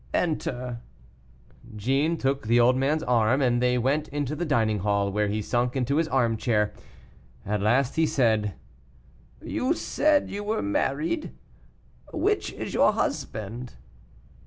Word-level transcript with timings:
Enter." 0.15 0.79
Jeanne 1.75 2.17
took 2.17 2.47
the 2.47 2.59
old 2.59 2.75
man's 2.75 3.03
arm, 3.03 3.39
and 3.39 3.61
they 3.61 3.77
went 3.77 4.07
into 4.07 4.35
the 4.35 4.47
dining 4.47 4.79
hall, 4.79 5.11
where 5.11 5.27
he 5.27 5.43
sunk 5.43 5.75
into 5.75 5.97
his 5.97 6.07
armchair. 6.07 6.73
At 7.45 7.61
last, 7.61 7.97
he 7.97 8.07
said, 8.07 8.55
"You 9.43 9.75
said 9.75 10.31
you 10.31 10.43
were 10.43 10.63
married; 10.63 11.33
which 12.13 12.51
is 12.53 12.73
your 12.73 12.93
husband?" 12.93 13.75